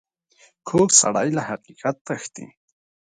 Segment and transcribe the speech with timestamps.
[0.67, 2.45] کوږ سړی له حقیقت تښتي